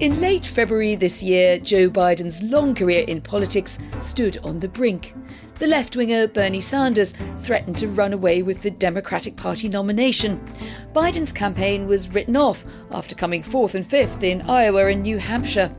[0.00, 5.12] In late February this year, Joe Biden's long career in politics stood on the brink.
[5.58, 10.40] The left winger Bernie Sanders threatened to run away with the Democratic Party nomination.
[10.92, 15.74] Biden's campaign was written off after coming fourth and fifth in Iowa and New Hampshire.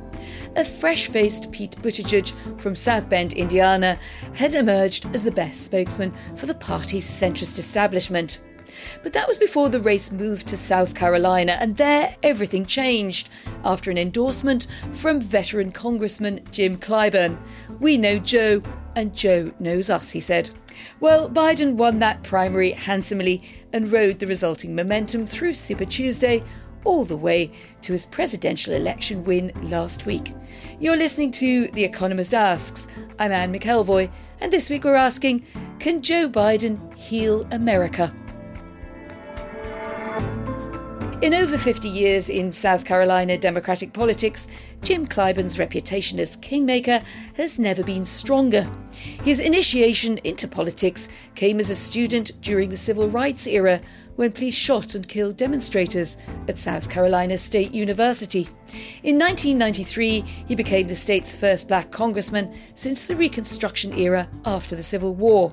[0.57, 3.97] A fresh faced Pete Buttigieg from South Bend, Indiana,
[4.35, 8.41] had emerged as the best spokesman for the party's centrist establishment.
[9.03, 13.30] But that was before the race moved to South Carolina, and there everything changed
[13.63, 17.38] after an endorsement from veteran Congressman Jim Clyburn.
[17.79, 18.61] We know Joe,
[18.95, 20.49] and Joe knows us, he said.
[20.99, 26.44] Well, Biden won that primary handsomely and rode the resulting momentum through Super Tuesday
[26.85, 27.51] all the way
[27.81, 30.33] to his presidential election win last week.
[30.79, 32.88] You're listening to The Economist Asks.
[33.19, 35.45] I'm Anne McElvoy, and this week we're asking
[35.79, 38.13] Can Joe Biden heal America?
[41.22, 44.48] In over 50 years in South Carolina Democratic politics,
[44.81, 47.03] Jim Clyburn's reputation as kingmaker
[47.36, 48.66] has never been stronger.
[49.22, 53.81] His initiation into politics came as a student during the civil rights era
[54.16, 58.47] when police shot and killed demonstrators at South Carolina State University.
[59.03, 64.84] In 1993, he became the state's first black congressman since the Reconstruction era after the
[64.84, 65.52] Civil War.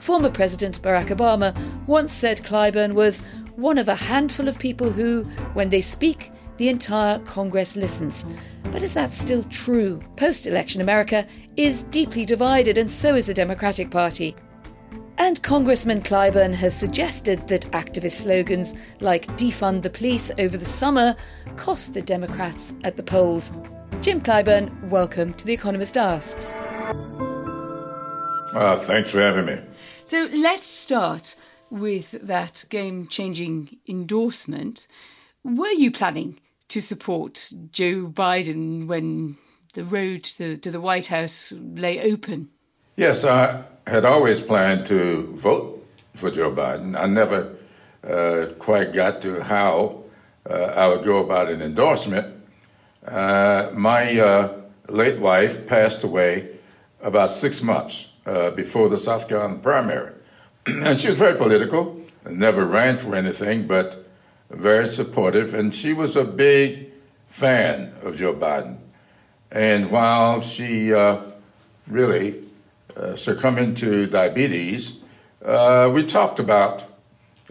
[0.00, 3.22] Former President Barack Obama once said Clyburn was
[3.58, 8.24] one of a handful of people who, when they speak, the entire Congress listens.
[8.70, 10.00] But is that still true?
[10.14, 11.26] Post election America
[11.56, 14.36] is deeply divided, and so is the Democratic Party.
[15.18, 21.16] And Congressman Clyburn has suggested that activist slogans like defund the police over the summer
[21.56, 23.50] cost the Democrats at the polls.
[24.02, 26.54] Jim Clyburn, welcome to The Economist Asks.
[28.54, 29.60] Uh, thanks for having me.
[30.04, 31.34] So let's start
[31.70, 34.86] with that game changing endorsement.
[35.44, 39.36] Were you planning to support Joe Biden when
[39.74, 42.50] the road to, to the White House lay open?
[42.96, 46.98] Yes, I had always planned to vote for Joe Biden.
[46.98, 47.56] I never
[48.06, 50.04] uh, quite got to how
[50.48, 52.26] uh, I would go about an endorsement.
[53.06, 56.58] Uh, my uh, late wife passed away
[57.00, 60.12] about six months uh, before the South Carolina primary.
[60.82, 64.06] and she was very political, never ran for anything, but
[64.50, 65.54] very supportive.
[65.54, 66.88] And she was a big
[67.26, 68.78] fan of Joe Biden.
[69.50, 71.22] And while she uh,
[71.86, 72.44] really
[72.94, 74.98] uh, succumbed to diabetes,
[75.44, 76.84] uh, we talked about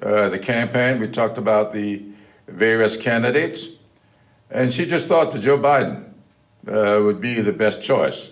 [0.02, 2.04] uh, the campaign, we talked about the
[2.48, 3.68] various candidates,
[4.52, 6.12] and she just thought that Joe Biden
[6.68, 8.30] uh, would be the best choice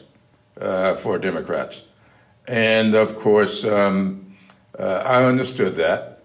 [0.62, 1.81] uh, for Democrats.
[2.47, 4.25] And of course, um,
[4.78, 6.24] uh, I understood that.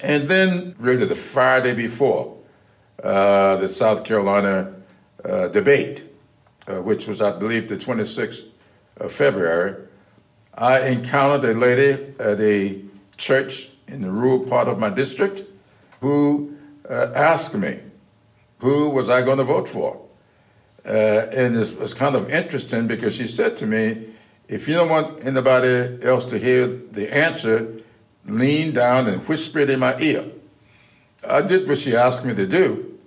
[0.00, 2.36] And then, really, the Friday before
[3.02, 4.74] uh, the South Carolina
[5.24, 6.02] uh, debate,
[6.68, 8.44] uh, which was, I believe, the 26th
[8.98, 9.86] of February,
[10.54, 12.82] I encountered a lady at a
[13.16, 15.42] church in the rural part of my district
[16.00, 16.56] who
[16.88, 17.80] uh, asked me
[18.60, 20.00] who was I going to vote for.
[20.84, 24.14] Uh, and it was kind of interesting because she said to me,
[24.48, 27.82] if you don't want anybody else to hear the answer,
[28.24, 30.24] lean down and whisper it in my ear.
[31.22, 32.98] I did what she asked me to do,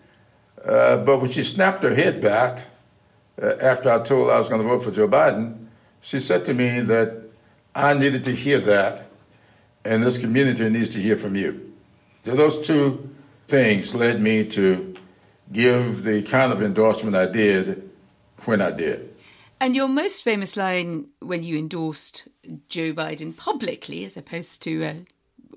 [0.64, 2.68] uh, but when she snapped her head back
[3.42, 5.68] uh, after I told her I was going to vote for Joe Biden,
[6.02, 7.24] she said to me that
[7.74, 9.08] I needed to hear that,
[9.84, 11.74] and this community needs to hear from you.
[12.26, 13.10] So those two
[13.48, 14.96] things led me to
[15.52, 17.90] give the kind of endorsement I did
[18.46, 19.11] when I did.
[19.62, 22.28] And your most famous line when you endorsed
[22.68, 24.94] Joe Biden publicly, as opposed to uh,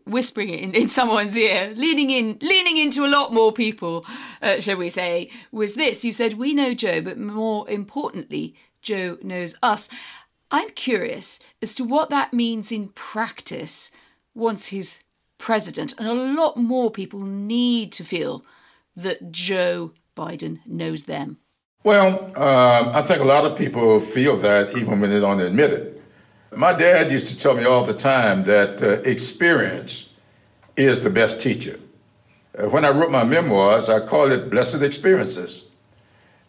[0.04, 4.04] whispering it in, in, someone's ear, leaning in, leaning into a lot more people,
[4.42, 6.04] uh, shall we say, was this.
[6.04, 9.88] You said, "We know Joe, but more importantly, Joe knows us."
[10.50, 13.90] I'm curious as to what that means in practice
[14.34, 15.00] once he's
[15.38, 18.44] president, and a lot more people need to feel
[18.94, 21.38] that Joe Biden knows them.
[21.84, 25.70] Well, um, I think a lot of people feel that even when they don't admit
[25.70, 26.02] it.
[26.56, 30.08] My dad used to tell me all the time that uh, experience
[30.78, 31.78] is the best teacher.
[32.58, 35.64] Uh, when I wrote my memoirs, I called it Blessed Experiences.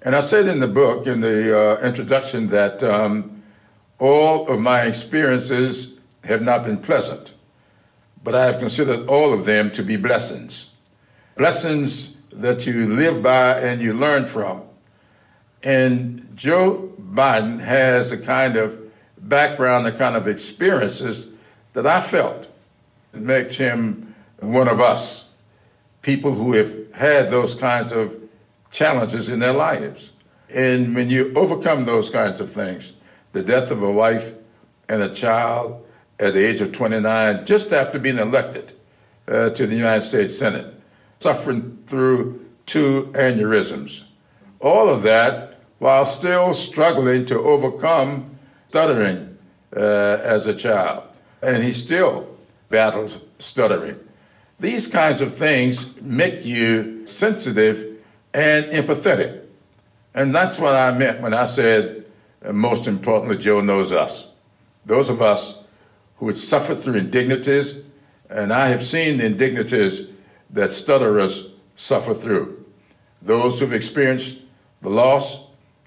[0.01, 3.43] And I said in the book, in the uh, introduction, that um,
[3.99, 7.33] all of my experiences have not been pleasant,
[8.23, 10.69] but I have considered all of them to be blessings.
[11.35, 14.64] Blessings that you live by and you learn from.
[15.65, 18.79] And Joe Biden has a kind of
[19.17, 21.25] background, a kind of experiences
[21.73, 22.47] that I felt
[23.11, 25.25] makes him one of us,
[26.03, 28.15] people who have had those kinds of
[28.69, 30.11] challenges in their lives.
[30.49, 32.93] And when you overcome those kinds of things,
[33.31, 34.33] the death of a wife
[34.87, 35.83] and a child
[36.19, 38.73] at the age of 29, just after being elected
[39.27, 40.75] uh, to the United States Senate,
[41.19, 44.03] suffering through two aneurysms.
[44.59, 48.37] All of that while still struggling to overcome
[48.69, 49.37] stuttering
[49.75, 51.03] uh, as a child.
[51.41, 52.35] And he still
[52.69, 53.99] battles stuttering.
[54.59, 58.01] These kinds of things make you sensitive
[58.33, 59.43] and empathetic.
[60.13, 62.05] And that's what I meant when I said,
[62.43, 64.27] uh, most importantly, Joe knows us.
[64.85, 65.59] Those of us
[66.17, 67.79] who had suffered through indignities,
[68.29, 70.07] and I have seen the indignities
[70.49, 72.65] that stutterers suffer through.
[73.21, 74.39] Those who've experienced
[74.81, 75.44] the loss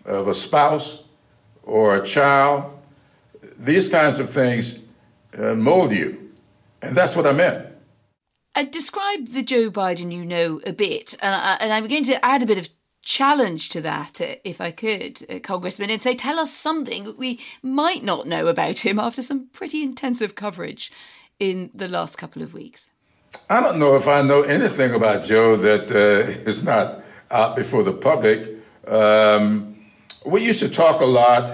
[0.08, 1.02] of a spouse
[1.62, 2.64] or a child,
[3.58, 4.78] these kinds of things
[5.38, 6.32] uh, mold you.
[6.82, 7.66] And that's what I meant.
[8.55, 12.25] Uh, describe the Joe Biden you know a bit, and, I, and I'm going to
[12.25, 12.69] add a bit of
[13.02, 17.40] challenge to that, uh, if I could, uh, Congressman, and say, tell us something we
[17.62, 20.90] might not know about him after some pretty intensive coverage
[21.38, 22.88] in the last couple of weeks.
[23.49, 27.82] I don't know if I know anything about Joe that uh, is not out before
[27.82, 28.58] the public.
[28.87, 29.68] Um,
[30.28, 31.44] we used to talk a lot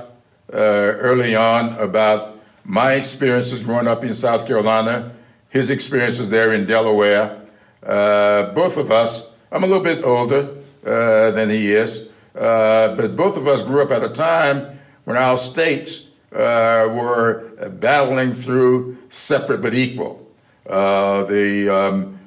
[0.52, 5.12] uh, early on about my experiences growing up in South Carolina
[5.48, 7.40] his experiences there in Delaware.
[7.80, 13.14] Uh, both of us, I'm a little bit older uh, than he is, uh, but
[13.14, 18.98] both of us grew up at a time when our states uh, were battling through
[19.08, 20.28] separate but equal.
[20.68, 22.18] Uh, the, um,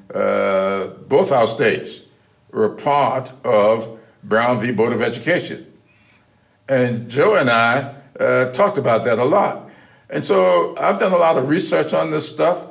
[1.10, 2.04] both our states
[2.52, 4.72] were part of Brown v.
[4.72, 5.67] Board of Education.
[6.70, 7.96] And Joe and I
[8.52, 9.70] talked about that a lot.
[10.10, 12.66] And so I've done a lot of research on this stuff.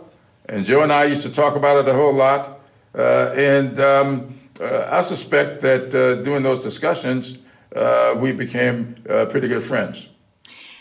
[0.49, 2.61] And Joe and I used to talk about it a whole lot.
[2.95, 7.37] Uh, and um, uh, I suspect that uh, during those discussions,
[7.75, 10.09] uh, we became uh, pretty good friends.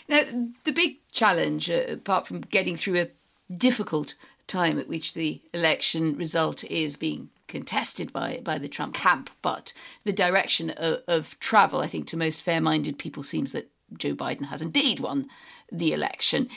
[0.08, 0.22] Now,
[0.64, 3.08] the big challenge, uh, apart from getting through a
[3.52, 4.14] difficult
[4.46, 9.72] time at which the election result is being contested by, by the Trump camp, but
[10.04, 14.14] the direction of, of travel, I think, to most fair minded people seems that Joe
[14.14, 15.28] Biden has indeed won
[15.72, 16.48] the election.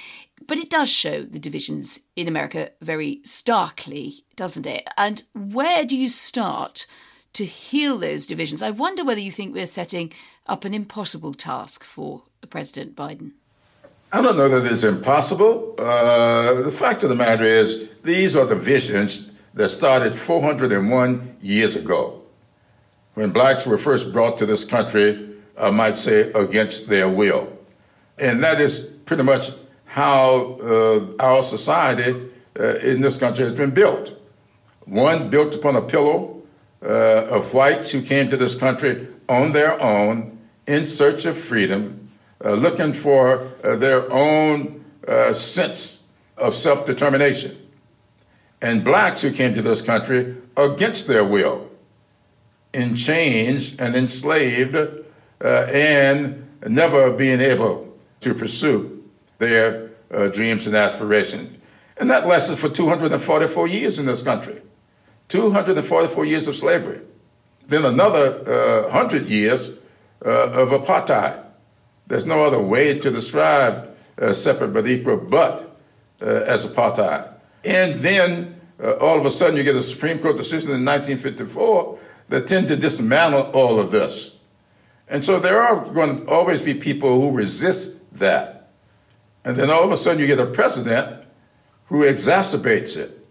[0.46, 4.88] But it does show the divisions in America very starkly, doesn't it?
[4.98, 6.86] And where do you start
[7.34, 8.62] to heal those divisions?
[8.62, 10.12] I wonder whether you think we're setting
[10.48, 13.32] up an impossible task for President Biden.
[14.12, 15.76] I don't know that it's impossible.
[15.78, 19.29] Uh, the fact of the matter is, these are the divisions
[19.60, 22.22] that started 401 years ago
[23.16, 27.52] when blacks were first brought to this country, I might say, against their will.
[28.18, 29.52] And that is pretty much
[29.84, 34.18] how uh, our society uh, in this country has been built.
[34.86, 36.42] One built upon a pillow
[36.82, 36.88] uh,
[37.28, 42.12] of whites who came to this country on their own, in search of freedom,
[42.46, 46.02] uh, looking for uh, their own uh, sense
[46.38, 47.58] of self determination.
[48.62, 51.70] And blacks who came to this country against their will,
[52.74, 54.76] in chains and enslaved,
[55.42, 59.04] and never being able to pursue
[59.38, 61.58] their uh, dreams and aspirations.
[61.98, 64.62] And that lasted for 244 years in this country
[65.28, 67.02] 244 years of slavery.
[67.68, 69.70] Then another uh, 100 years
[70.26, 71.46] uh, of apartheid.
[72.08, 75.80] There's no other way to describe uh, separate but equal but
[76.20, 77.32] uh, as apartheid.
[77.64, 82.00] And then uh, all of a sudden you get a Supreme Court decision in 1954
[82.30, 84.36] that tend to dismantle all of this.
[85.08, 88.72] And so there are going to always be people who resist that.
[89.44, 91.26] And then all of a sudden you get a president
[91.86, 93.26] who exacerbates it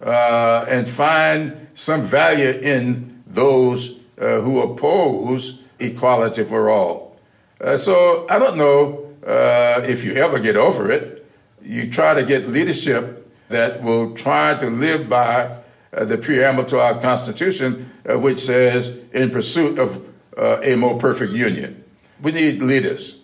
[0.00, 7.16] uh, and find some value in those uh, who oppose equality for all.
[7.60, 11.26] Uh, so I don't know uh, if you ever get over it.
[11.62, 13.17] You try to get leadership
[13.48, 15.58] that will try to live by
[15.92, 20.04] uh, the preamble to our Constitution, uh, which says, in pursuit of
[20.36, 21.82] a more perfect union.
[22.22, 23.18] We need leaders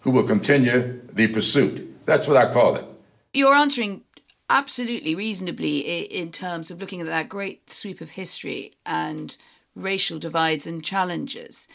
[0.00, 2.84] who will continue the pursuit That's what I call it.
[3.32, 4.02] You're answering
[4.50, 9.36] absolutely reasonably in terms of looking at that great sweep of history and
[9.74, 11.66] racial divides and challenges.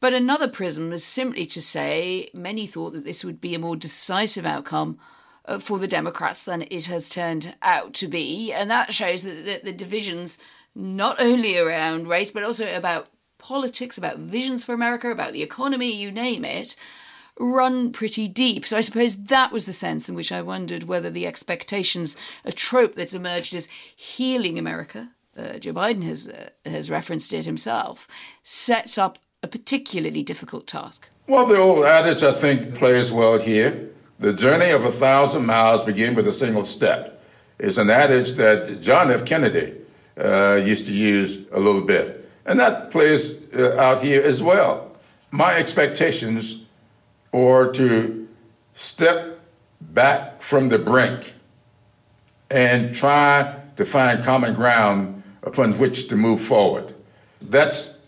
[0.00, 3.76] But another prism is simply to say many thought that this would be a more
[3.76, 5.13] decisive outcome uh,
[5.58, 8.52] for the Democrats than it has turned out to be.
[8.52, 10.38] And that shows that the, the divisions,
[10.74, 13.08] not only around race, but also about
[13.38, 16.76] politics, about visions for America, about the economy, you name it,
[17.38, 18.64] run pretty deep.
[18.64, 22.52] So I suppose that was the sense in which I wondered whether the expectations, a
[22.52, 28.06] trope that's emerged as healing America, uh, Joe Biden has uh, has referenced it himself,
[28.44, 31.08] sets up a particularly difficult task?
[31.26, 33.90] Well, the old adage, I think, plays well here.
[34.18, 37.22] The journey of a thousand miles begins with a single step.
[37.58, 39.24] It's an adage that John F.
[39.24, 39.74] Kennedy
[40.18, 42.30] uh, used to use a little bit.
[42.46, 44.96] And that plays uh, out here as well.
[45.30, 46.62] My expectations
[47.32, 48.28] are to
[48.74, 49.40] step
[49.80, 51.34] back from the brink
[52.50, 56.94] and try to find common ground upon which to move forward.
[57.42, 57.98] That's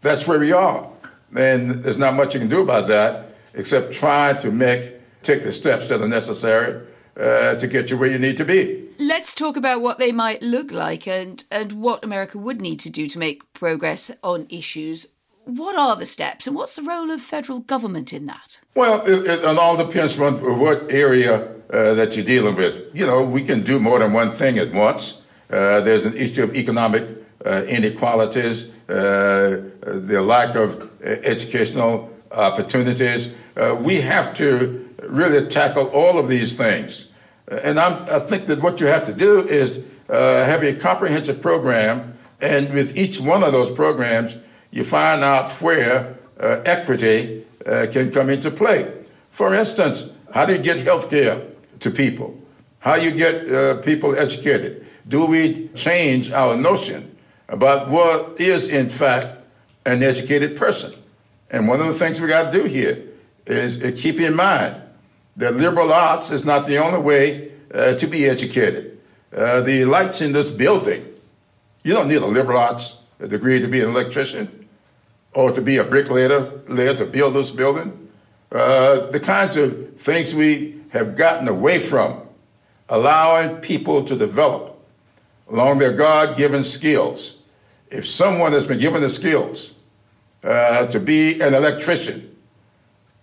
[0.00, 0.90] that's where we are.
[1.34, 5.52] And there's not much you can do about that except try to make, take the
[5.52, 6.86] steps that are necessary
[7.16, 8.88] uh, to get you where you need to be.
[8.98, 12.90] Let's talk about what they might look like and, and what America would need to
[12.90, 15.08] do to make progress on issues.
[15.44, 18.60] What are the steps and what's the role of federal government in that?
[18.76, 22.94] Well, it, it, it all depends on what area uh, that you're dealing with.
[22.94, 25.22] You know, we can do more than one thing at once.
[25.50, 27.08] Uh, there's an issue of economic
[27.44, 28.66] uh, inequalities.
[28.88, 33.30] Uh, the lack of educational opportunities.
[33.56, 37.06] Uh, we have to really tackle all of these things.
[37.48, 41.40] And I'm, i think that what you have to do is uh, have a comprehensive
[41.40, 44.36] program, and with each one of those programs,
[44.70, 48.92] you find out where uh, equity uh, can come into play.
[49.30, 51.42] For instance, how do you get health care
[51.80, 52.38] to people?
[52.80, 54.86] How you get uh, people educated?
[55.06, 57.16] Do we change our notion
[57.48, 59.38] about what is, in fact,
[59.84, 60.94] an educated person.
[61.50, 63.04] And one of the things we got to do here
[63.46, 64.82] is keep in mind
[65.36, 68.98] that liberal arts is not the only way uh, to be educated.
[69.34, 71.06] Uh, the lights in this building,
[71.82, 74.68] you don't need a liberal arts degree to be an electrician
[75.32, 78.08] or to be a bricklayer to build this building.
[78.50, 82.20] Uh, the kinds of things we have gotten away from,
[82.88, 84.78] allowing people to develop
[85.48, 87.38] along their God given skills
[87.92, 89.72] if someone has been given the skills
[90.42, 92.34] uh, to be an electrician,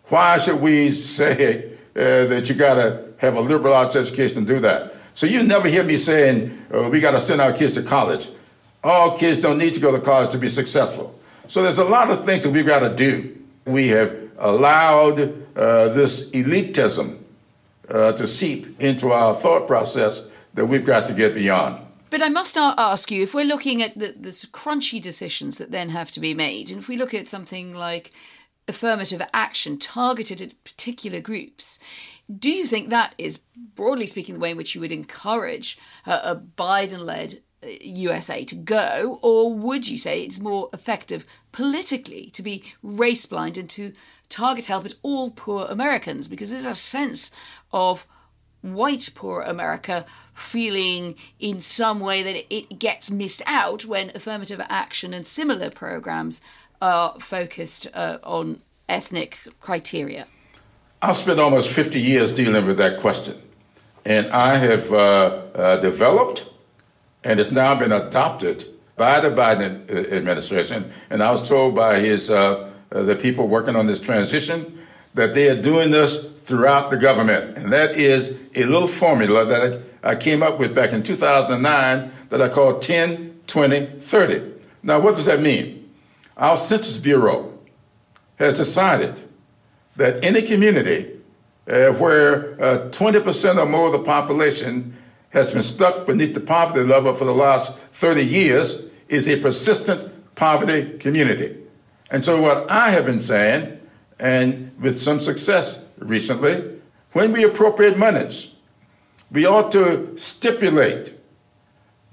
[0.05, 1.68] why should we say
[1.99, 4.95] uh, that you got to have a liberal arts education to do that?
[5.15, 8.29] So you never hear me saying uh, we got to send our kids to college.
[8.83, 11.19] All kids don't need to go to college to be successful.
[11.49, 13.37] So there's a lot of things that we've got to do.
[13.65, 15.19] We have allowed
[15.57, 17.17] uh, this elitism
[17.89, 21.85] uh, to seep into our thought process that we've got to get beyond.
[22.09, 25.89] But I must ask you if we're looking at the, the crunchy decisions that then
[25.89, 28.11] have to be made, and if we look at something like
[28.69, 31.79] affirmative action targeted at particular groups,
[32.37, 33.39] do you think that is,
[33.75, 37.41] broadly speaking, the way in which you would encourage a, a Biden led
[37.81, 43.25] USA uh, to go, or would you say it's more effective politically to be race
[43.25, 43.91] blind and to
[44.29, 46.27] target help at all poor Americans?
[46.27, 47.31] Because there's a sense
[47.73, 48.07] of
[48.61, 55.13] white poor America feeling in some way that it gets missed out when affirmative action
[55.13, 56.41] and similar programs
[56.81, 60.27] are focused uh, on ethnic criteria?
[61.01, 63.41] I've spent almost 50 years dealing with that question.
[64.05, 66.45] And I have uh, uh, developed,
[67.23, 68.65] and it's now been adopted
[68.97, 70.91] by the Biden administration.
[71.09, 74.79] And I was told by his, uh, uh, the people working on this transition
[75.13, 77.57] that they are doing this throughout the government.
[77.57, 82.41] And that is a little formula that I came up with back in 2009 that
[82.41, 84.51] I call 10, 20, 30.
[84.83, 85.78] Now, what does that mean?
[86.39, 87.59] Our Census Bureau
[88.37, 89.27] has decided
[89.97, 91.19] that any community
[91.67, 94.95] uh, where uh, 20% or more of the population
[95.31, 100.35] has been stuck beneath the poverty level for the last 30 years is a persistent
[100.35, 101.57] poverty community.
[102.09, 103.77] And so, what I have been saying,
[104.17, 106.79] and with some success recently,
[107.11, 108.47] when we appropriate monies,
[109.29, 111.15] we ought to stipulate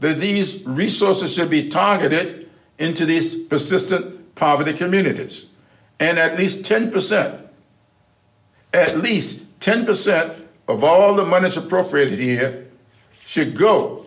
[0.01, 2.46] that these resources should be targeted
[2.79, 5.47] into these persistent poverty communities.
[5.99, 7.49] And at least 10%,
[8.73, 12.69] at least 10% of all the monies appropriated here
[13.25, 14.07] should go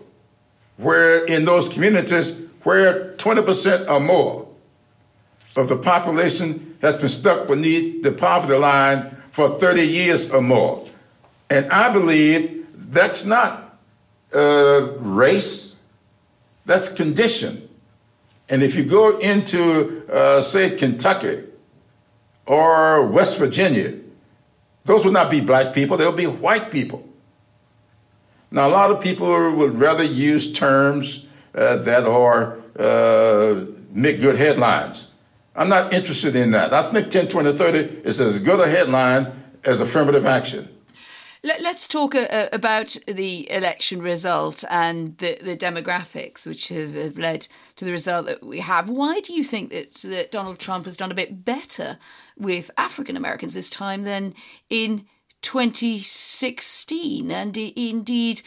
[0.78, 2.34] where in those communities
[2.64, 4.48] where 20% or more
[5.56, 10.88] of the population has been stuck beneath the poverty line for 30 years or more.
[11.50, 13.78] And I believe that's not
[14.34, 15.76] uh, race,
[16.66, 17.69] that's condition.
[18.50, 21.44] And if you go into, uh, say, Kentucky
[22.48, 24.00] or West Virginia,
[24.86, 27.08] those would not be black people, they'll be white people.
[28.52, 34.38] Now, a lot of people would rather use terms uh, that are uh, make good
[34.38, 35.08] headlines.
[35.56, 36.74] I'm not interested in that.
[36.74, 40.70] I think 10, 20, 30 is as good a headline as affirmative action.
[41.42, 46.96] Let, us talk uh, uh, about the election result and the, the demographics which have,
[46.96, 48.90] have, led to the result that we have.
[48.90, 51.98] Why do you think that, that Donald Trump has done a bit better
[52.38, 54.34] with African Americans this time than
[54.70, 55.06] in
[55.42, 58.42] 2016 and indeed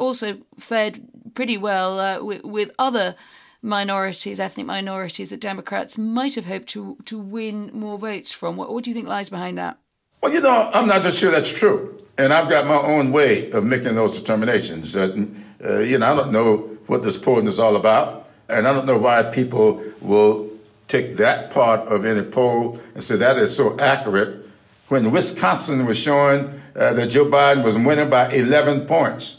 [0.00, 1.00] also fared
[1.34, 3.14] pretty well uh, with, with other
[3.62, 8.56] minorities, ethnic minorities that Democrats might have hoped to, to win more votes from?
[8.56, 9.78] What, what do you think lies behind that?
[10.22, 13.50] Well, you know, I'm not just sure that's true and I've got my own way
[13.50, 14.94] of making those determinations.
[14.94, 15.26] Uh,
[15.64, 18.86] uh, you know, I don't know what this polling is all about, and I don't
[18.86, 20.50] know why people will
[20.88, 24.46] take that part of any poll and say that is so accurate.
[24.88, 29.36] When Wisconsin was showing uh, that Joe Biden was winning by 11 points,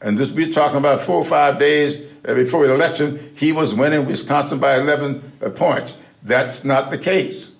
[0.00, 3.74] and this we're talking about four or five days uh, before the election, he was
[3.74, 5.96] winning Wisconsin by 11 uh, points.
[6.22, 7.56] That's not the case,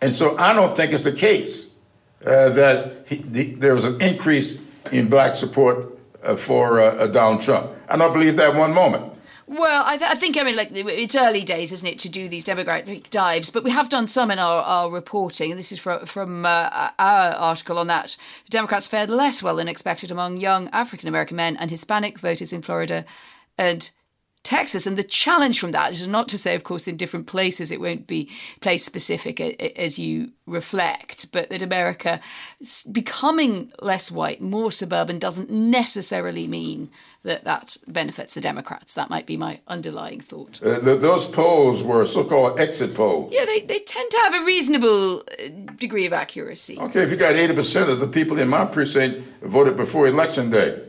[0.00, 1.65] and so I don't think it's the case
[2.26, 4.58] uh, that he, the, there was an increase
[4.92, 7.70] in black support uh, for uh, uh, Donald Trump.
[7.88, 9.12] I don't believe that one moment.
[9.48, 12.28] Well, I, th- I, think I mean like it's early days, isn't it, to do
[12.28, 13.48] these demographic dives?
[13.48, 16.90] But we have done some in our, our reporting, and this is from, from uh,
[16.98, 18.16] our article on that.
[18.50, 22.60] Democrats fared less well than expected among young African American men and Hispanic voters in
[22.60, 23.04] Florida
[23.56, 23.92] and
[24.46, 24.86] Texas.
[24.86, 27.80] And the challenge from that is not to say, of course, in different places it
[27.80, 32.20] won't be place specific as you reflect, but that America
[32.90, 36.88] becoming less white, more suburban, doesn't necessarily mean
[37.24, 38.94] that that benefits the Democrats.
[38.94, 40.62] That might be my underlying thought.
[40.62, 43.32] Uh, the, those polls were so called exit polls.
[43.34, 46.78] Yeah, they, they tend to have a reasonable uh, degree of accuracy.
[46.78, 50.84] Okay, if you got 80% of the people in my precinct voted before election day,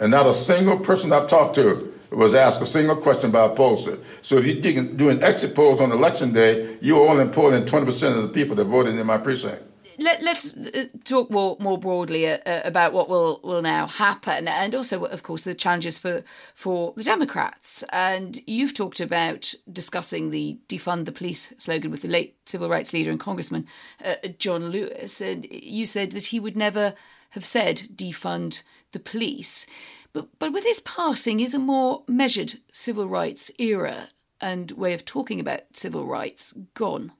[0.00, 3.50] and not a single person I've talked to was asked a single question by a
[3.50, 4.02] pollster.
[4.22, 8.28] So if you're doing exit polls on election day, you're only polling 20% of the
[8.28, 9.62] people that voted in my precinct.
[9.98, 14.48] Let, us uh, talk more more broadly uh, uh, about what will, will now happen,
[14.48, 17.84] and also, of course, the challenges for for the Democrats.
[17.92, 22.92] And you've talked about discussing the "defund the police" slogan with the late civil rights
[22.92, 23.66] leader and Congressman
[24.02, 26.94] uh, John Lewis, and you said that he would never
[27.30, 29.66] have said defund the police.
[30.12, 34.08] But, but with his passing is a more measured civil rights era
[34.40, 37.12] and way of talking about civil rights gone.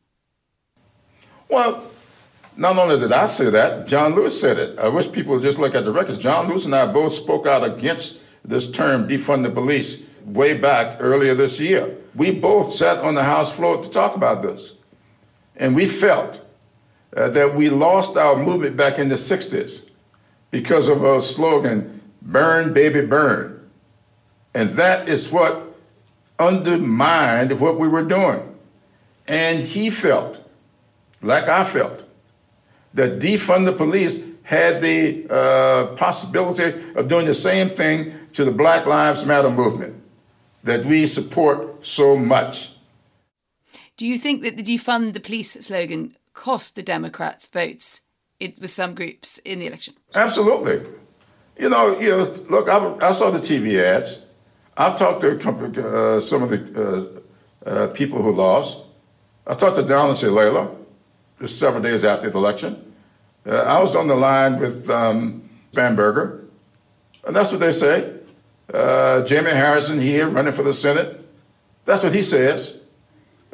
[1.49, 1.91] Well,
[2.57, 4.79] not only did I say that, John Lewis said it.
[4.79, 6.23] I wish people would just look at the records.
[6.23, 10.97] John Lewis and I both spoke out against this term, defund the police, way back
[11.01, 11.97] earlier this year.
[12.15, 14.75] We both sat on the House floor to talk about this.
[15.57, 16.41] And we felt
[17.17, 19.89] uh, that we lost our movement back in the 60s
[20.51, 23.71] because of a slogan, burn, baby, burn.
[24.55, 25.75] And that is what
[26.39, 28.55] undermined what we were doing.
[29.27, 30.39] And he felt,
[31.21, 32.03] like I felt,
[32.95, 38.51] that defund the police had the uh, possibility of doing the same thing to the
[38.51, 40.03] Black Lives Matter movement
[40.65, 42.73] that we support so much.
[43.97, 48.03] Do you think that the defund the police slogan cost the Democrats votes
[48.41, 49.95] with some groups in the election?
[50.15, 50.87] Absolutely.
[51.59, 54.19] You know, you know look, I, I saw the TV ads.
[54.77, 57.23] I've talked to uh, some of the
[57.67, 58.79] uh, uh, people who lost.
[59.47, 60.75] I talked to Donna Shalala
[61.41, 62.93] just several days after the election.
[63.45, 66.47] Uh, I was on the line with um, Spanberger,
[67.27, 68.15] and that's what they say.
[68.73, 71.29] Uh, Jamie Harrison here running for the Senate.
[71.85, 72.77] That's what he says.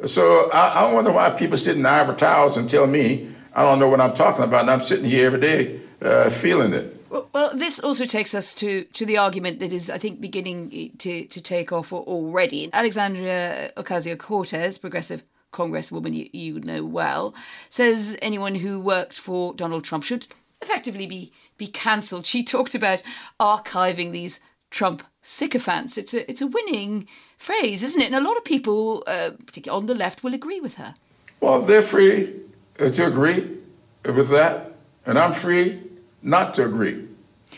[0.05, 3.79] So I, I wonder why people sit in ivory towers and tell me I don't
[3.79, 6.98] know what I'm talking about, and I'm sitting here every day uh, feeling it.
[7.09, 11.25] Well, this also takes us to, to the argument that is, I think, beginning to,
[11.25, 12.69] to take off already.
[12.71, 17.33] Alexandria Ocasio Cortez, progressive congresswoman you, you know well,
[17.69, 20.27] says anyone who worked for Donald Trump should
[20.61, 22.25] effectively be, be cancelled.
[22.25, 23.01] She talked about
[23.39, 25.97] archiving these Trump sycophants.
[25.97, 28.05] It's a, it's a winning phrase, isn't it?
[28.05, 30.93] And a lot of people, uh, particularly on the left, will agree with her.
[31.41, 32.35] Well, they're free
[32.77, 33.57] to agree
[34.05, 35.81] with that, and I'm free
[36.21, 37.05] not to agree.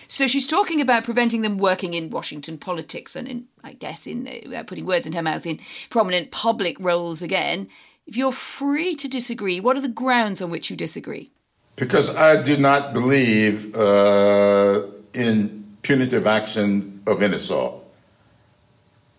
[0.08, 4.28] So she's talking about preventing them working in Washington politics and, in, I guess, in
[4.54, 7.70] uh, putting words in her mouth, in prominent public roles again.
[8.08, 11.32] If you're free to disagree, what are the grounds on which you disagree?
[11.76, 17.76] Because I do not believe uh, in punitive action of any sort.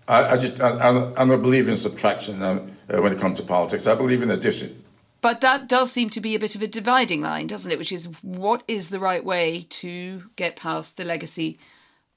[0.09, 3.87] I, I just I, I, don't believe in subtraction uh, when it comes to politics.
[3.87, 4.83] I believe in addition.
[5.23, 7.79] But that does seem to be a bit of a dividing line, doesn't it?
[7.79, 11.59] Which is what is the right way to get past the legacy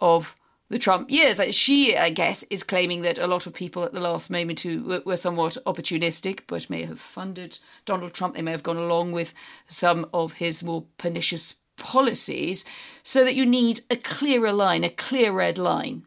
[0.01, 0.35] of
[0.69, 1.39] the Trump years.
[1.55, 5.01] She, I guess, is claiming that a lot of people at the last moment who
[5.05, 9.33] were somewhat opportunistic but may have funded Donald Trump, they may have gone along with
[9.67, 12.65] some of his more pernicious policies,
[13.03, 16.03] so that you need a clearer line, a clear red line.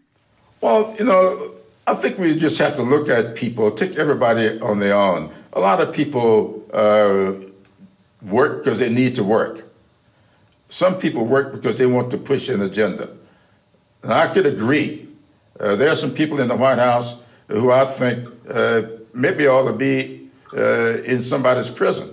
[0.60, 1.52] Well, you know,
[1.86, 5.32] I think we just have to look at people, take everybody on their own.
[5.58, 7.32] A lot of people uh,
[8.22, 9.68] work because they need to work.
[10.68, 13.08] Some people work because they want to push an agenda.
[14.04, 15.08] And I could agree.
[15.58, 17.16] Uh, there are some people in the White House
[17.48, 22.08] who I think uh, maybe ought to be uh, in somebody's prison.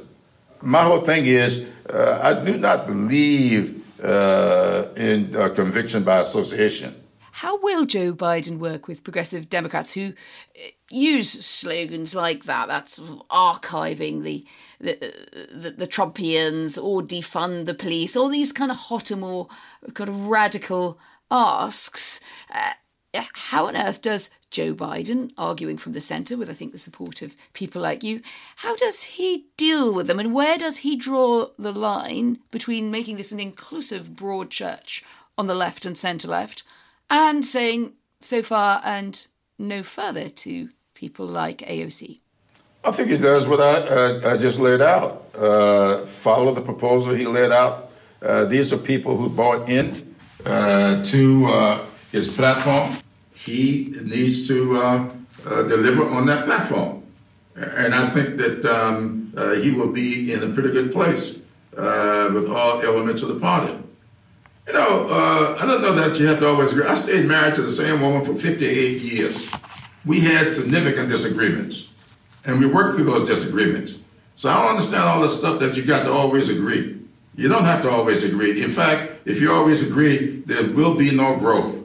[0.64, 6.96] My whole thing is uh, I do not believe uh, in conviction by association.
[7.32, 10.14] How will Joe Biden work with progressive Democrats who
[10.90, 12.68] use slogans like that?
[12.68, 14.46] That's archiving the
[14.80, 14.98] the,
[15.54, 19.48] the, the Trumpians or defund the police, all these kind of hotter, more
[19.94, 21.00] kind of radical
[21.32, 22.20] asks.
[22.54, 22.74] Uh,
[23.34, 27.22] how on earth does Joe Biden, arguing from the centre with, I think, the support
[27.22, 28.22] of people like you,
[28.58, 30.20] how does he deal with them?
[30.20, 35.04] And where does he draw the line between making this an inclusive, broad church
[35.38, 36.64] on the left and centre left
[37.10, 42.20] and saying so far and no further to people like AOC?
[42.84, 45.30] I think he does what I, uh, I just laid out.
[45.34, 47.90] Uh, follow the proposal he laid out.
[48.22, 50.16] Uh, these are people who bought in
[50.46, 52.96] uh, to uh, his platform.
[53.34, 55.10] He needs to uh,
[55.64, 57.04] deliver on that platform.
[57.56, 61.40] And I think that um, he will be in a pretty good place
[61.74, 63.74] with all elements of the party.
[64.68, 66.88] You know, uh, I don't know that you have to always agree.
[66.88, 69.52] I stayed married to the same woman for 58 years.
[70.06, 71.90] We had significant disagreements,
[72.46, 74.00] and we worked through those disagreements.
[74.36, 77.00] So I don't understand all the stuff that you got to always agree.
[77.36, 78.64] You don't have to always agree.
[78.64, 81.84] In fact, if you always agree, there will be no growth.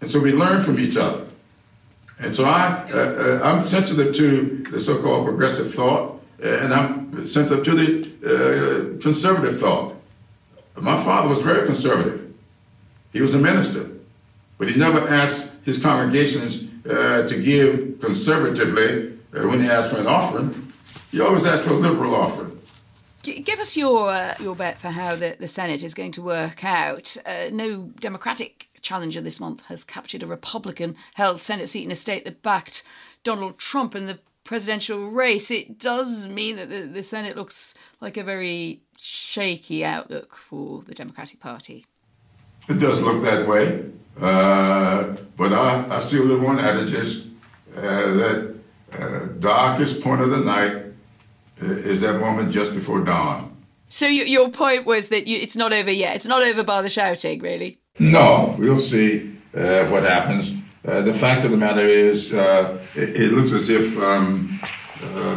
[0.00, 1.26] And so we learn from each other.
[2.18, 7.64] And so I, uh, uh, I'm sensitive to the so-called progressive thought, and I'm sensitive
[7.64, 9.93] to the uh, conservative thought.
[10.76, 12.34] My father was very conservative.
[13.12, 13.88] He was a minister,
[14.58, 20.00] but he never asked his congregations uh, to give conservatively uh, when he asked for
[20.00, 20.54] an offering.
[21.10, 22.60] He always asked for a liberal offering.
[23.22, 26.64] Give us your uh, your bet for how the, the Senate is going to work
[26.64, 27.16] out.
[27.24, 31.96] Uh, no Democratic challenger this month has captured a Republican held Senate seat in a
[31.96, 32.82] state that backed
[33.22, 35.50] Donald Trump in the presidential race.
[35.50, 40.94] It does mean that the, the Senate looks like a very shaky outlook for the
[40.94, 41.84] Democratic Party.
[42.68, 43.84] It does look that way,
[44.18, 47.26] uh, but I, I, still live on adages
[47.76, 48.54] uh, that
[48.98, 50.76] uh, darkest point of the night
[51.62, 53.54] uh, is that moment just before dawn.
[53.90, 56.16] So you, your point was that you, it's not over yet.
[56.16, 57.78] It's not over by the shouting, really.
[57.98, 60.54] No, we'll see uh, what happens.
[60.88, 64.48] Uh, the fact of the matter is, it, it, looks as if um,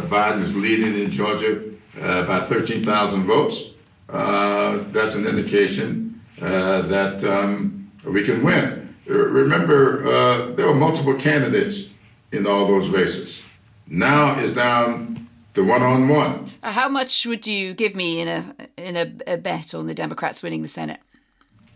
[0.08, 1.62] Biden is leading in Georgia
[2.02, 3.70] uh, about 13,000 votes.
[4.08, 8.94] Uh, that's an indication uh, that um, we can win.
[9.06, 11.90] Remember, there were multiple candidates
[12.32, 13.42] in all those races.
[13.86, 16.50] Now it's down to one on one.
[16.62, 20.42] How much would you give me in a in a, a, bet on the Democrats
[20.42, 21.00] winning the Senate?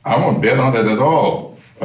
[0.05, 1.59] I won't bet on it at all.
[1.81, 1.85] Uh,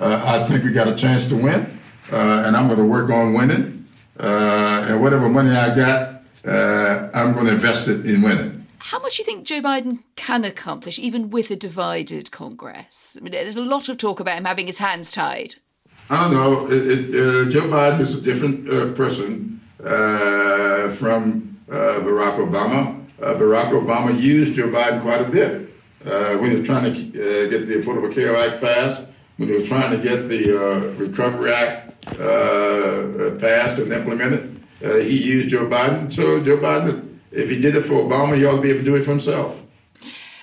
[0.00, 1.78] uh, I think we got a chance to win,
[2.12, 3.86] uh, and I'm going to work on winning.
[4.18, 6.11] and whatever money I got,
[6.46, 8.66] uh, I'm going to invest it in winning.
[8.78, 13.16] How much do you think Joe Biden can accomplish, even with a divided Congress?
[13.18, 15.54] I mean, there's a lot of talk about him having his hands tied.
[16.10, 16.66] I don't know.
[16.70, 23.02] It, it, uh, Joe Biden is a different uh, person uh, from uh, Barack Obama.
[23.20, 25.68] Uh, Barack Obama used Joe Biden quite a bit
[26.02, 29.92] when he was trying to get the Affordable Care Act passed, when he was trying
[29.92, 32.08] to get the Recovery Act
[33.38, 34.51] passed and implemented.
[34.82, 36.12] Uh, he used Joe Biden.
[36.12, 38.84] So Joe Biden, if he did it for Obama, he ought to be able to
[38.84, 39.60] do it for himself.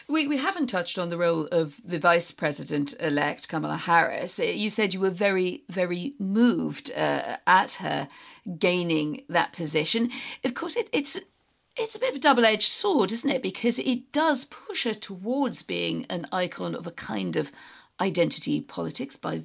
[0.07, 4.39] We, we haven't touched on the role of the vice president elect, Kamala Harris.
[4.39, 8.07] Uh, you said you were very, very moved uh, at her
[8.57, 10.09] gaining that position.
[10.43, 11.19] Of course, it, it's
[11.77, 13.41] it's a bit of a double edged sword, isn't it?
[13.41, 17.51] Because it does push her towards being an icon of a kind of
[18.01, 19.43] identity politics by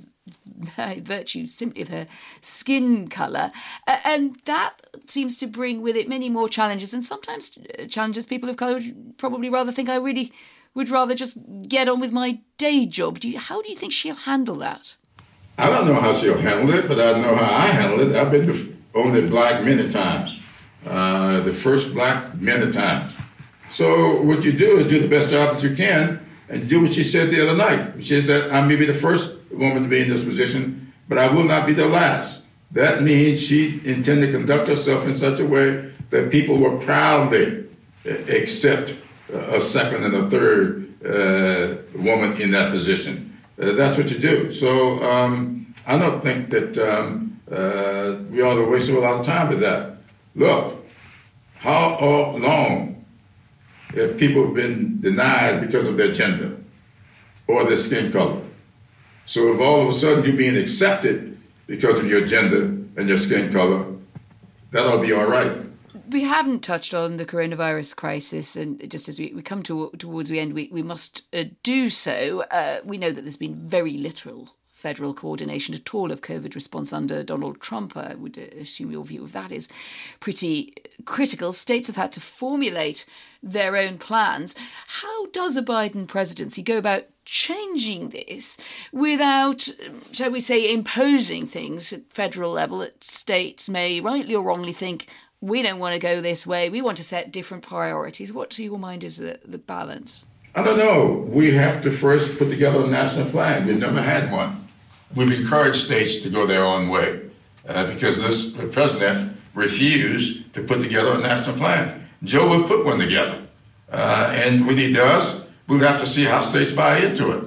[0.76, 2.06] by virtue simply of her
[2.40, 3.50] skin colour.
[3.86, 4.72] And that
[5.06, 8.74] seems to bring with it many more challenges, and sometimes uh, challenges people of colour
[8.74, 10.32] would probably rather think I really
[10.74, 13.20] would rather just get on with my day job.
[13.20, 14.96] Do you, how do you think she'll handle that?
[15.56, 18.16] I don't know how she'll handle it, but I know how I handle it.
[18.16, 20.38] I've been only black many times,
[20.86, 23.12] uh, the first black many times.
[23.70, 26.92] So what you do is do the best job that you can and do what
[26.92, 28.04] she said the other night.
[28.04, 31.28] She said, I may be the first woman to be in this position, but I
[31.28, 32.42] will not be the last.
[32.72, 37.66] That means she intended to conduct herself in such a way that people will proudly
[38.06, 38.94] accept
[39.32, 43.38] a second and a third uh, woman in that position.
[43.60, 44.52] Uh, that's what you do.
[44.52, 49.26] So um, I don't think that um, uh, we ought to waste a lot of
[49.26, 49.98] time with that.
[50.34, 50.84] Look,
[51.58, 51.98] how
[52.38, 53.04] long
[53.94, 56.56] have people been denied because of their gender
[57.46, 58.40] or their skin color?
[59.26, 62.64] So if all of a sudden you're being accepted because of your gender
[62.96, 63.86] and your skin color,
[64.70, 65.56] that'll be all right.
[66.10, 70.28] We haven't touched on the coronavirus crisis, and just as we, we come to, towards
[70.28, 72.44] the end, we, we must uh, do so.
[72.50, 76.92] Uh, we know that there's been very little federal coordination at all of COVID response
[76.92, 77.96] under Donald Trump.
[77.96, 79.66] I would assume your view of that is
[80.20, 80.74] pretty
[81.06, 81.54] critical.
[81.54, 83.06] States have had to formulate
[83.42, 84.54] their own plans.
[84.86, 88.56] How does a Biden presidency go about changing this
[88.92, 89.68] without,
[90.12, 95.06] shall we say, imposing things at federal level that states may rightly or wrongly think
[95.40, 96.70] we don't want to go this way.
[96.70, 98.32] We want to set different priorities.
[98.32, 100.24] What to your mind is the, the balance?
[100.54, 101.26] I don't know.
[101.28, 103.66] We have to first put together a national plan.
[103.66, 104.64] We've never had one
[105.14, 107.20] we've encouraged states to go their own way
[107.68, 112.08] uh, because this president refused to put together a national plan.
[112.22, 113.46] Joe will put one together.
[113.90, 117.44] Uh, and when he does, we'll have to see how states buy into it.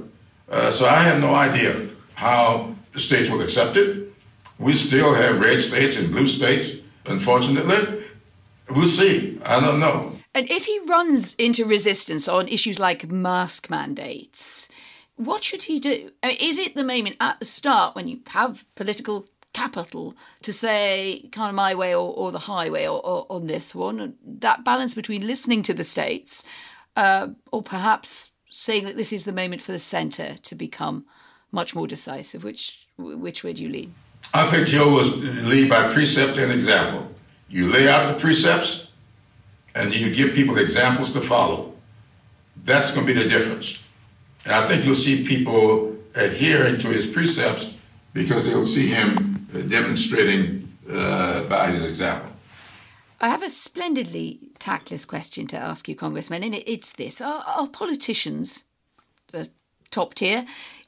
[0.50, 4.14] Uh, so I have no idea how the states will accept it.
[4.60, 6.72] We still have red states and blue states,
[7.06, 8.06] unfortunately.
[8.70, 9.40] We'll see.
[9.44, 10.18] I don't know.
[10.34, 14.70] And if he runs into resistance on issues like mask mandates,
[15.16, 16.12] what should he do?
[16.24, 21.50] Is it the moment at the start when you have political capital to say kind
[21.50, 24.16] of my way or, or the highway or, or, on this one?
[24.24, 26.44] That balance between listening to the states
[26.98, 31.06] uh, or perhaps saying that this is the moment for the centre to become
[31.52, 32.44] much more decisive.
[32.44, 33.94] Which which way do you lean?
[34.34, 37.08] I think Joe was lead by precept and example.
[37.48, 38.90] You lay out the precepts
[39.76, 41.74] and you give people examples to follow.
[42.66, 43.80] That's going to be the difference.
[44.44, 47.74] And I think you'll see people adhering to his precepts
[48.14, 52.32] because they'll see him demonstrating uh, by his example.
[53.22, 57.68] I have a splendidly tactless question to ask you, Congressman, and it's this Are, are
[57.68, 58.66] politicians,
[59.32, 59.50] the
[59.92, 60.46] top tier,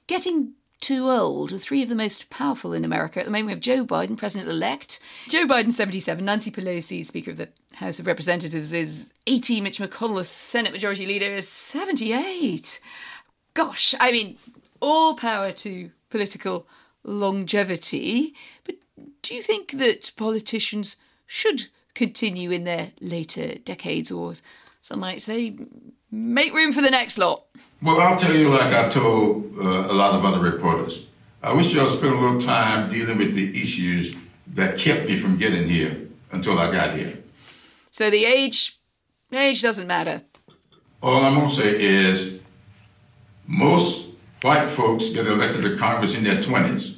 [0.07, 1.51] getting too old.
[1.51, 4.17] With three of the most powerful in America at the moment, we have Joe Biden,
[4.17, 4.99] president elect.
[5.27, 6.23] Joe Biden, 77.
[6.23, 9.59] Nancy Pelosi, Speaker of the House of Representatives, is 80.
[9.59, 12.79] Mitch McConnell, Senate Majority Leader, is 78
[13.59, 14.37] gosh, I mean,
[14.81, 16.65] all power to political
[17.03, 18.33] longevity.
[18.63, 18.75] But
[19.21, 24.33] do you think that politicians should continue in their later decades, or
[24.81, 25.55] some might say,
[26.11, 27.45] make room for the next lot?
[27.81, 31.05] Well, I'll tell you, like I've told uh, a lot of other reporters,
[31.41, 34.15] I wish y'all spent a little time dealing with the issues
[34.47, 37.13] that kept me from getting here until I got here.
[37.91, 38.77] So the age,
[39.31, 40.23] age doesn't matter.
[41.01, 42.41] All I'm gonna say is
[43.47, 44.07] most
[44.41, 46.97] white folks get elected to Congress in their 20s.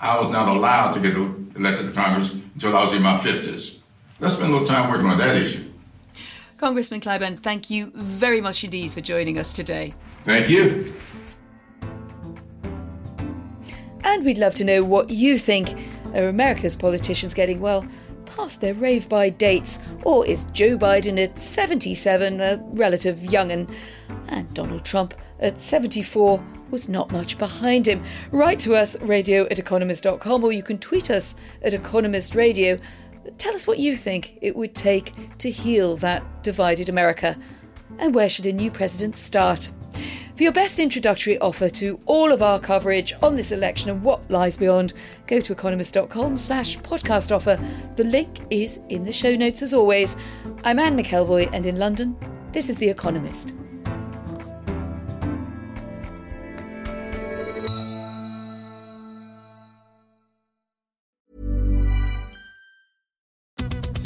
[0.00, 1.16] I was not allowed to get
[1.56, 3.79] elected to Congress until I was in my 50s.
[4.20, 5.70] Let's spend a little time working on that issue.
[6.58, 9.94] Congressman Clyburn, thank you very much indeed for joining us today.
[10.24, 10.94] Thank you.
[14.04, 15.74] And we'd love to know what you think.
[16.14, 17.86] Are America's politicians getting, well,
[18.26, 19.78] past their rave by dates?
[20.04, 23.66] Or is Joe Biden at 77 a relative young'un?
[24.28, 28.04] And Donald Trump at 74 was not much behind him.
[28.32, 32.78] Write to us, radio at economist.com, or you can tweet us at Economist Radio.
[33.38, 37.36] Tell us what you think it would take to heal that divided America.
[37.98, 39.70] And where should a new president start?
[40.36, 44.30] For your best introductory offer to all of our coverage on this election and what
[44.30, 44.94] lies beyond,
[45.26, 47.58] go to economist.com slash podcast offer.
[47.96, 50.16] The link is in the show notes as always.
[50.64, 52.16] I'm Anne McElvoy, and in London,
[52.52, 53.54] this is The Economist.